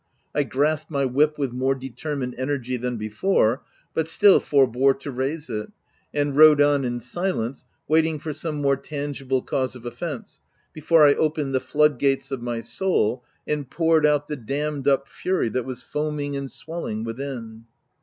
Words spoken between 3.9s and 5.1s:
but still forbore